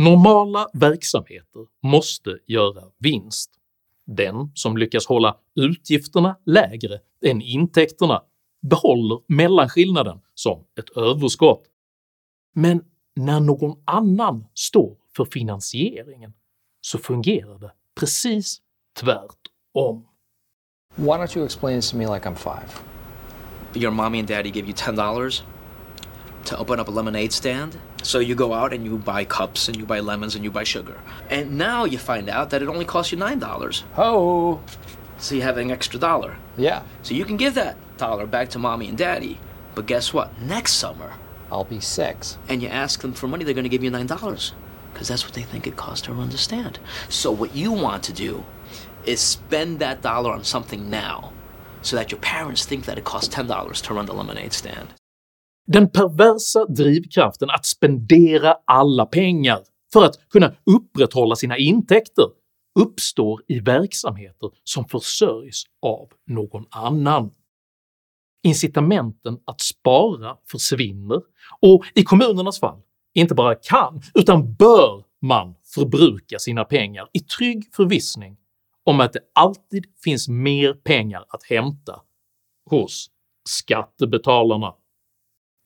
Normala 0.00 0.68
verksamheter 0.72 1.66
måste 1.82 2.38
göra 2.46 2.82
vinst. 2.98 3.50
Den 4.06 4.50
som 4.54 4.76
lyckas 4.76 5.06
hålla 5.06 5.36
utgifterna 5.54 6.36
lägre 6.46 7.00
än 7.24 7.42
intäkterna 7.42 8.22
behåller 8.70 9.20
mellanskillnaden 9.26 10.20
som 10.34 10.64
ett 10.78 10.96
överskott. 10.96 11.64
Men 12.54 12.84
när 13.16 13.40
någon 13.40 13.82
annan 13.84 14.46
står 14.54 14.96
för 15.16 15.24
finansieringen 15.24 16.32
så 16.80 16.98
fungerar 16.98 17.58
det 17.58 17.72
precis 18.00 18.62
tvärtom. 19.00 20.06
Why 20.94 21.06
don't 21.06 21.36
you 21.36 21.44
explain 21.44 21.78
this 21.78 21.90
to 21.90 21.96
me 21.96 22.14
like 22.14 22.28
I'm 22.28 22.34
five? 22.36 22.68
Your 23.74 23.90
mommy 23.90 24.18
and 24.18 24.28
daddy 24.28 24.48
give 24.48 24.66
you 24.66 24.74
ten 24.76 24.96
dollars 24.96 25.42
to 26.48 26.58
open 26.58 26.80
up 26.80 26.88
a 26.88 26.90
lemonade 26.90 27.32
stand. 27.32 27.78
So 28.02 28.18
you 28.18 28.34
go 28.34 28.52
out 28.52 28.72
and 28.72 28.84
you 28.84 28.98
buy 28.98 29.24
cups 29.24 29.68
and 29.68 29.76
you 29.76 29.86
buy 29.86 30.00
lemons 30.00 30.34
and 30.34 30.44
you 30.44 30.50
buy 30.50 30.64
sugar. 30.64 30.98
And 31.30 31.56
now 31.56 31.84
you 31.84 31.98
find 31.98 32.28
out 32.28 32.50
that 32.50 32.62
it 32.62 32.68
only 32.68 32.84
costs 32.84 33.12
you 33.12 33.18
nine 33.18 33.38
dollars. 33.38 33.84
Oh. 33.96 34.60
So 35.18 35.34
you 35.34 35.42
have 35.42 35.56
an 35.58 35.70
extra 35.70 35.98
dollar. 35.98 36.36
Yeah. 36.56 36.82
So 37.02 37.14
you 37.14 37.24
can 37.24 37.36
give 37.36 37.54
that 37.54 37.76
dollar 37.96 38.26
back 38.26 38.50
to 38.50 38.58
mommy 38.58 38.88
and 38.88 38.96
daddy. 38.96 39.38
But 39.74 39.86
guess 39.86 40.12
what? 40.12 40.40
Next 40.40 40.72
summer, 40.72 41.14
I'll 41.50 41.64
be 41.64 41.80
six. 41.80 42.38
and 42.48 42.62
you 42.62 42.68
ask 42.68 43.00
them 43.00 43.12
for 43.12 43.28
money, 43.28 43.44
they're 43.44 43.54
going 43.54 43.64
to 43.64 43.68
give 43.70 43.84
you 43.84 43.90
nine 43.90 44.06
dollars 44.06 44.52
because 44.92 45.08
that's 45.08 45.24
what 45.24 45.34
they 45.34 45.42
think 45.42 45.66
it 45.66 45.76
costs 45.76 46.06
to 46.06 46.12
run 46.12 46.30
the 46.30 46.38
stand. 46.38 46.78
So 47.08 47.30
what 47.30 47.54
you 47.54 47.72
want 47.72 48.02
to 48.04 48.12
do 48.12 48.44
is 49.04 49.20
spend 49.20 49.78
that 49.80 50.02
dollar 50.02 50.32
on 50.32 50.44
something 50.44 50.90
now, 50.90 51.32
so 51.82 51.94
that 51.96 52.10
your 52.10 52.20
parents 52.20 52.64
think 52.64 52.84
that 52.86 52.98
it 52.98 53.04
costs 53.04 53.28
ten 53.28 53.46
dollars 53.46 53.80
to 53.82 53.94
run 53.94 54.06
the 54.06 54.14
lemonade 54.14 54.52
stand. 54.52 54.94
Den 55.72 55.90
perversa 55.90 56.64
drivkraften 56.66 57.50
att 57.50 57.66
spendera 57.66 58.56
alla 58.64 59.06
pengar 59.06 59.58
för 59.92 60.04
att 60.04 60.28
kunna 60.28 60.54
upprätthålla 60.64 61.36
sina 61.36 61.58
intäkter 61.58 62.24
uppstår 62.80 63.42
i 63.48 63.60
verksamheter 63.60 64.50
som 64.64 64.84
försörjs 64.84 65.64
av 65.82 66.08
någon 66.26 66.66
annan. 66.70 67.30
Incitamenten 68.42 69.38
att 69.44 69.60
spara 69.60 70.36
försvinner 70.50 71.22
och 71.60 71.84
i 71.94 72.02
kommunernas 72.02 72.60
fall 72.60 72.80
inte 73.14 73.34
bara 73.34 73.54
kan 73.54 74.02
utan 74.14 74.54
bör 74.54 75.04
man 75.22 75.54
förbruka 75.74 76.38
sina 76.38 76.64
pengar 76.64 77.08
i 77.12 77.20
trygg 77.20 77.74
förvissning 77.74 78.36
om 78.84 79.00
att 79.00 79.12
det 79.12 79.20
alltid 79.34 79.84
finns 80.04 80.28
mer 80.28 80.72
pengar 80.72 81.24
att 81.28 81.42
hämta 81.42 82.00
hos 82.70 83.10
skattebetalarna. 83.48 84.74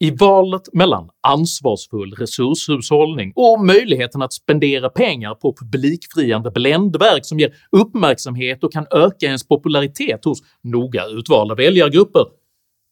I 0.03 0.11
valet 0.11 0.73
mellan 0.73 1.11
ansvarsfull 1.21 2.15
resurshushållning 2.15 3.33
och 3.37 3.65
möjligheten 3.65 4.23
att 4.23 4.33
spendera 4.33 4.89
pengar 4.89 5.35
på 5.35 5.55
publikfriande 5.57 6.51
bländverk 6.51 7.27
som 7.27 7.39
ger 7.39 7.55
uppmärksamhet 7.73 8.65
och 8.65 8.73
kan 8.73 8.87
öka 8.91 9.27
ens 9.27 9.49
popularitet 9.49 10.25
hos 10.25 10.43
noga 10.63 11.07
utvalda 11.07 11.55
väljargrupper 11.55 12.25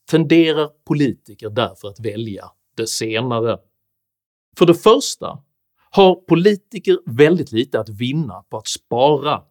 tenderar 0.09 0.69
politiker 0.87 1.49
därför 1.49 1.87
att 1.87 1.99
välja 1.99 2.45
det 2.77 2.87
senare. 2.87 3.57
För 4.57 4.65
det 4.65 4.75
första 4.75 5.39
har 5.91 6.15
politiker 6.15 6.97
väldigt 7.05 7.51
lite 7.51 7.79
att 7.79 7.89
vinna 7.89 8.43
på 8.49 8.57
att 8.57 8.67
spara, 8.67 9.41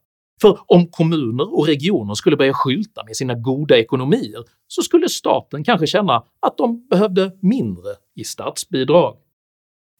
för 0.40 0.58
om 0.66 0.86
kommuner 0.86 1.58
och 1.58 1.66
regioner 1.66 2.14
skulle 2.14 2.36
börja 2.36 2.54
skylta 2.54 3.04
med 3.04 3.16
sina 3.16 3.34
goda 3.34 3.78
ekonomier 3.78 4.44
så 4.68 4.82
skulle 4.82 5.08
staten 5.08 5.64
kanske 5.64 5.86
känna 5.86 6.24
att 6.40 6.58
de 6.58 6.86
behövde 6.88 7.32
mindre 7.42 7.90
i 8.16 8.24
statsbidrag. 8.24 9.16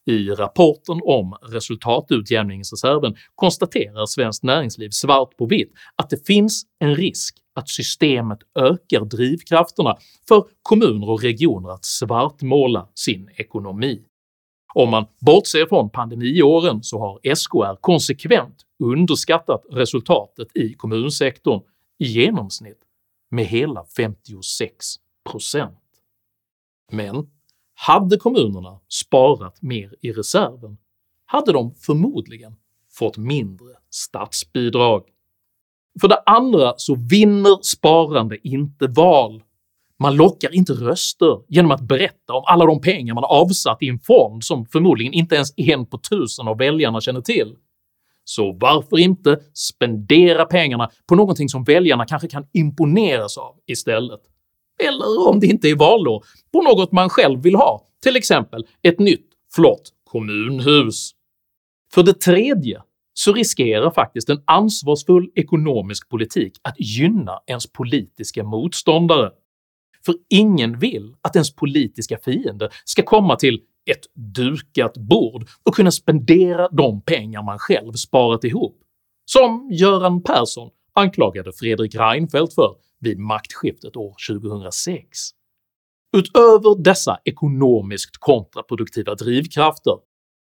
I 0.07 0.31
rapporten 0.31 1.01
om 1.03 1.37
resultatutjämningsreserven 1.43 3.15
konstaterar 3.35 4.07
Svenskt 4.07 4.43
Näringsliv 4.43 4.91
svart 4.91 5.37
på 5.37 5.47
vitt 5.47 5.73
att 5.97 6.11
det 6.11 6.27
finns 6.27 6.63
en 6.79 6.97
risk 6.97 7.37
att 7.55 7.69
systemet 7.69 8.39
ökar 8.59 9.05
drivkrafterna 9.05 9.97
för 10.29 10.45
kommuner 10.63 11.11
och 11.11 11.23
regioner 11.23 11.71
att 11.71 11.85
svartmåla 11.85 12.89
sin 12.95 13.31
ekonomi. 13.37 14.05
Om 14.75 14.91
man 14.91 15.07
bortser 15.21 15.67
från 15.67 15.91
pandemiåren 15.91 16.83
så 16.83 16.99
har 16.99 17.35
SKR 17.35 17.77
konsekvent 17.81 18.67
underskattat 18.79 19.63
resultatet 19.71 20.57
i 20.57 20.75
kommunsektorn 20.75 21.63
i 21.99 22.05
genomsnitt 22.07 22.79
med 23.31 23.47
hela 23.47 23.85
56%. 23.99 25.71
Men 26.93 27.31
hade 27.75 28.17
kommunerna 28.17 28.81
sparat 28.89 29.63
mer 29.63 29.95
i 30.01 30.13
reserven 30.13 30.79
hade 31.27 31.53
de 31.53 31.75
förmodligen 31.75 32.55
fått 32.93 33.17
mindre 33.17 33.75
statsbidrag. 33.91 35.05
För 36.01 36.09
det 36.09 36.23
andra 36.27 36.75
så 36.77 36.95
vinner 36.95 37.63
sparande 37.63 38.49
inte 38.49 38.87
val. 38.87 39.43
Man 40.03 40.17
lockar 40.17 40.55
inte 40.55 40.73
röster 40.73 41.39
genom 41.49 41.71
att 41.71 41.81
berätta 41.81 42.33
om 42.33 42.43
alla 42.47 42.67
de 42.67 42.81
pengar 42.81 43.15
man 43.15 43.25
har 43.25 43.41
avsatt 43.41 43.83
i 43.83 43.89
en 43.89 43.99
fond 43.99 44.45
som 44.45 44.67
förmodligen 44.67 45.13
inte 45.13 45.35
ens 45.35 45.53
en 45.57 45.87
på 45.87 45.99
tusen 45.99 46.49
av 46.49 46.59
väljarna 46.59 47.01
känner 47.01 47.21
till. 47.21 47.55
Så 48.25 48.57
varför 48.61 48.99
inte 48.99 49.41
spendera 49.55 50.45
pengarna 50.45 50.91
på 51.09 51.15
någonting 51.15 51.49
som 51.49 51.65
väljarna 51.65 52.07
kanske 52.07 52.29
kan 52.29 52.47
imponeras 52.53 53.39
av 53.39 53.57
istället? 53.67 54.21
Eller 54.89 55.29
om 55.29 55.41
det 55.41 55.47
inte 55.47 55.69
är 55.69 55.77
valår, 55.77 56.25
på 56.53 56.63
något 56.63 56.93
man 56.93 57.09
själv 57.09 57.43
vill 57.43 57.55
ha, 57.55 57.87
till 58.03 58.17
exempel 58.17 58.67
ett 58.83 58.99
nytt 58.99 59.27
flott 59.55 59.93
kommunhus. 60.05 61.11
För 61.95 62.03
det 62.03 62.21
tredje 62.21 62.83
så 63.13 63.33
riskerar 63.33 63.91
faktiskt 63.91 64.29
en 64.29 64.43
ansvarsfull 64.45 65.31
ekonomisk 65.35 66.09
politik 66.09 66.53
att 66.63 66.81
gynna 66.81 67.41
ens 67.47 67.73
politiska 67.73 68.45
motståndare. 68.45 69.31
För 70.07 70.15
ingen 70.29 70.79
vill 70.79 71.15
att 71.23 71.37
ens 71.37 71.55
politiska 71.55 72.19
fiende 72.25 72.71
ska 72.85 73.03
komma 73.03 73.37
till 73.37 73.61
ett 73.91 74.35
dukat 74.37 74.97
bord 74.97 75.49
och 75.63 75.75
kunna 75.75 75.91
spendera 75.91 76.69
de 76.69 77.03
pengar 77.03 77.43
man 77.43 77.59
själv 77.59 77.93
sparat 77.93 78.45
ihop, 78.45 78.81
som 79.25 79.69
Göran 79.73 80.23
Persson 80.23 80.71
anklagade 80.95 81.53
Fredrik 81.53 81.95
Reinfeldt 81.95 82.55
för 82.55 82.75
vid 83.01 83.19
maktskiftet 83.19 83.97
år 83.97 84.15
2006. 84.29 85.07
Utöver 86.17 86.83
dessa 86.83 87.19
ekonomiskt 87.25 88.17
kontraproduktiva 88.19 89.15
drivkrafter 89.15 89.95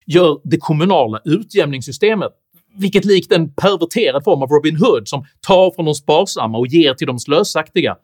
gör 0.07 0.41
det 0.45 0.59
kommunala 0.59 1.21
utjämningssystemet, 1.25 2.33
vilket 2.77 3.05
likt 3.05 3.33
en 3.33 3.55
perverterad 3.55 4.25
form 4.25 4.43
av 4.43 4.49
Robin 4.49 4.77
Hood 4.77 5.09
som 5.09 5.25
tar 5.41 5.71
från 5.71 5.85
de 5.85 5.95
sparsamma 5.95 6.59
och 6.59 6.67
ger 6.67 6.95
till 6.95 7.07
de 7.07 7.19
slösaktiga, 7.19 7.97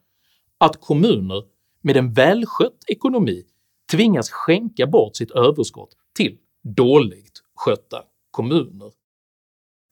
att 0.62 0.80
kommuner 0.80 1.42
med 1.80 1.96
en 1.96 2.12
välskött 2.12 2.84
ekonomi 2.86 3.44
tvingas 3.92 4.30
skänka 4.30 4.86
bort 4.86 5.16
sitt 5.16 5.30
överskott 5.30 5.90
till 6.16 6.36
dåligt 6.76 7.42
skötta 7.56 8.02
kommuner. 8.30 8.92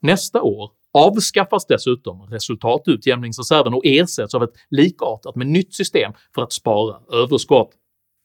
Nästa 0.02 0.42
år 0.42 0.70
avskaffas 0.92 1.66
dessutom 1.66 2.22
resultatutjämningsreserven 2.22 3.74
och 3.74 3.86
ersätts 3.86 4.34
av 4.34 4.42
ett 4.42 4.52
likartat 4.70 5.36
men 5.36 5.52
nytt 5.52 5.74
system 5.74 6.12
för 6.34 6.42
att 6.42 6.52
spara 6.52 7.00
överskott, 7.12 7.70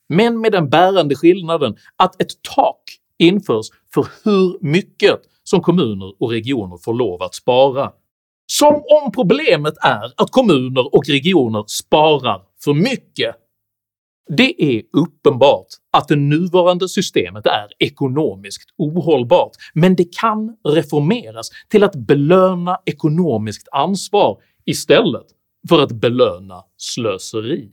men 0.09 0.41
med 0.41 0.51
den 0.51 0.69
bärande 0.69 1.15
skillnaden 1.15 1.75
att 1.95 2.21
ett 2.21 2.41
tak 2.55 2.81
införs 3.17 3.67
för 3.93 4.07
hur 4.23 4.57
mycket 4.61 5.21
som 5.43 5.61
kommuner 5.61 6.13
och 6.19 6.29
regioner 6.29 6.77
får 6.77 6.93
lov 6.93 7.23
att 7.23 7.35
spara. 7.35 7.91
Som 8.47 8.73
om 8.75 9.11
problemet 9.11 9.73
är 9.81 10.13
att 10.17 10.31
kommuner 10.31 10.95
och 10.95 11.03
regioner 11.07 11.63
sparar 11.67 12.41
för 12.63 12.73
mycket! 12.73 13.35
Det 14.37 14.63
är 14.63 14.81
uppenbart 14.97 15.67
att 15.97 16.07
det 16.07 16.15
nuvarande 16.15 16.89
systemet 16.89 17.45
är 17.45 17.67
ekonomiskt 17.79 18.69
ohållbart, 18.77 19.51
men 19.73 19.95
det 19.95 20.15
kan 20.19 20.57
reformeras 20.67 21.49
till 21.69 21.83
att 21.83 21.95
belöna 21.95 22.77
ekonomiskt 22.85 23.67
ansvar 23.71 24.37
istället 24.65 25.25
för 25.69 25.79
att 25.83 25.91
belöna 25.91 26.63
slöseri. 26.77 27.71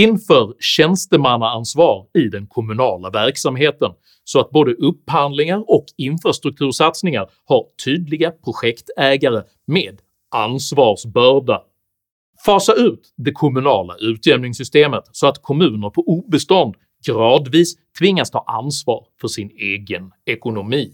Inför 0.00 0.54
tjänstemannaansvar 0.60 2.06
i 2.14 2.28
den 2.28 2.46
kommunala 2.46 3.10
verksamheten 3.10 3.90
så 4.24 4.40
att 4.40 4.50
både 4.50 4.74
upphandlingar 4.74 5.64
och 5.70 5.84
infrastruktursatsningar 5.96 7.30
har 7.44 7.66
tydliga 7.84 8.30
projektägare 8.30 9.42
med 9.66 10.00
ansvarsbörda 10.34 11.62
Fasa 12.44 12.74
ut 12.74 13.14
det 13.16 13.32
kommunala 13.32 13.96
utjämningssystemet 14.00 15.04
så 15.12 15.26
att 15.26 15.42
kommuner 15.42 15.90
på 15.90 16.02
obestånd 16.02 16.74
gradvis 17.06 17.74
tvingas 17.98 18.30
ta 18.30 18.44
ansvar 18.46 19.06
för 19.20 19.28
sin 19.28 19.50
egen 19.50 20.12
ekonomi. 20.26 20.92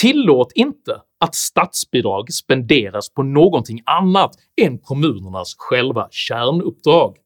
Tillåt 0.00 0.52
inte 0.54 1.00
att 1.20 1.34
statsbidrag 1.34 2.32
spenderas 2.32 3.14
på 3.14 3.22
någonting 3.22 3.82
annat 3.84 4.30
än 4.62 4.78
kommunernas 4.78 5.54
själva 5.58 6.08
kärnuppdrag. 6.10 7.16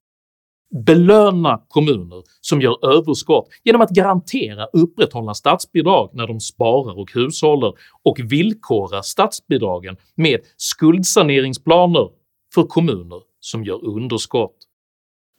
Belöna 0.72 1.62
kommuner 1.68 2.22
som 2.40 2.60
gör 2.60 2.96
överskott 2.96 3.48
genom 3.64 3.80
att 3.82 3.90
garantera 3.90 4.66
upprätthållna 4.66 5.34
statsbidrag 5.34 6.10
när 6.12 6.26
de 6.26 6.40
sparar 6.40 6.98
och 6.98 7.12
hushållar 7.14 7.72
och 8.02 8.20
villkora 8.24 9.02
statsbidragen 9.02 9.96
med 10.14 10.40
skuldsaneringsplaner 10.56 12.08
för 12.54 12.62
kommuner 12.62 13.20
som 13.40 13.64
gör 13.64 13.84
underskott. 13.84 14.56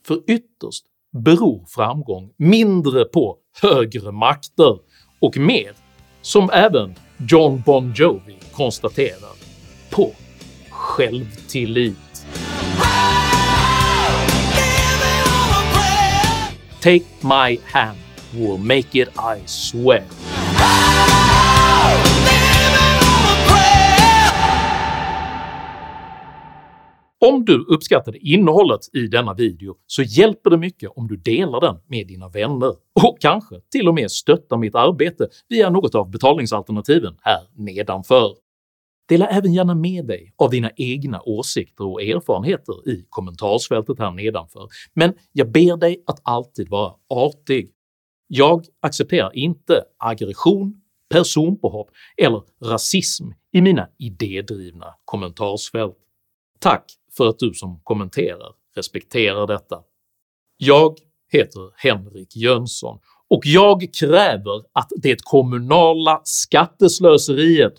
För 0.08 0.22
ytterst 0.28 0.86
beror 1.12 1.66
framgång 1.68 2.34
mindre 2.38 3.06
på 3.06 3.38
högre 3.62 4.12
makter 4.12 4.80
och 5.20 5.38
mer, 5.38 5.72
som 6.22 6.50
även 6.54 6.96
John 7.30 7.64
Bon 7.66 7.94
Jovi 7.96 8.38
konstaterar, 8.52 9.36
på 9.92 10.12
självtillit. 10.70 12.23
Take 16.84 17.06
my 17.22 17.60
hand 17.64 17.98
will 18.34 18.58
make 18.58 18.94
it 19.00 19.08
I 19.18 19.42
swear. 19.46 20.04
Om 27.26 27.46
du 27.46 27.66
uppskattade 27.66 28.18
innehållet 28.18 28.80
i 28.94 29.08
denna 29.08 29.34
video 29.34 29.76
så 29.88 30.04
hjälper 30.04 30.50
det 30.50 30.58
mycket 30.58 30.90
om 30.96 31.08
du 31.08 31.18
delar 31.18 31.62
den 31.62 31.76
med 31.88 32.08
dina 32.08 32.30
vänner 32.30 32.76
och 33.04 33.18
kanske 33.20 33.56
till 33.72 33.88
och 33.88 33.94
med 33.94 34.12
stöttar 34.12 34.58
mitt 34.58 34.76
arbete 34.76 35.28
via 35.50 35.70
något 35.70 35.96
av 35.96 36.12
betalningsalternativen 36.12 37.16
här 37.22 37.42
nedanför. 37.56 38.43
Dela 39.06 39.28
även 39.28 39.54
gärna 39.54 39.76
med 39.76 40.06
dig 40.06 40.34
av 40.38 40.50
dina 40.50 40.72
egna 40.76 41.22
åsikter 41.22 41.86
och 41.86 42.02
erfarenheter 42.02 42.90
i 42.90 43.06
kommentarsfältet 43.10 44.00
här 44.00 44.12
nedanför, 44.12 44.68
men 44.94 45.14
jag 45.32 45.52
ber 45.52 45.78
dig 45.78 46.04
att 46.06 46.20
alltid 46.24 46.70
vara 46.70 46.94
artig. 47.10 47.72
Jag 48.28 48.66
accepterar 48.82 49.36
inte 49.36 49.84
aggression, 49.98 50.82
personpåhopp 51.10 51.90
eller 52.18 52.42
rasism 52.66 53.26
i 53.52 53.62
mina 53.62 53.90
idédrivna 53.98 54.96
kommentarsfält. 55.06 55.98
Tack 56.60 56.92
för 57.18 57.30
att 57.30 57.40
du 57.40 57.54
som 57.54 57.80
kommenterar 57.84 58.54
respekterar 58.76 59.48
detta. 59.48 59.80
Jag 60.58 60.98
heter 61.32 61.72
Henrik 61.76 62.36
Jönsson 62.36 63.00
och 63.28 63.46
jag 63.46 63.94
kräver 64.00 64.64
att 64.74 64.92
det 64.96 65.24
kommunala 65.24 66.22
skatteslöseriet 66.24 67.74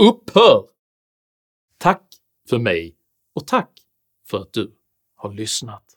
upphör! 0.00 0.66
Tack 1.78 2.02
för 2.48 2.58
mig 2.58 2.96
och 3.32 3.46
tack 3.46 3.70
för 4.26 4.38
att 4.38 4.52
du 4.52 4.76
har 5.14 5.32
lyssnat. 5.32 5.96